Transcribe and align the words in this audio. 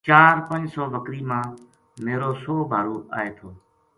چار 0.07 0.35
پنج 0.47 0.65
سو 0.73 0.83
بکری 0.93 1.21
ما 1.29 1.41
میر 2.03 2.21
و 2.29 2.31
سو 2.41 2.55
بھارو 2.71 2.95
آئے 3.17 3.29
تھو 3.37 3.47